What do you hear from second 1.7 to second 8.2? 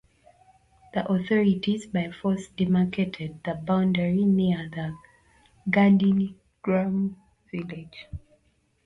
by force demarcated the boundary near Gandhigram village.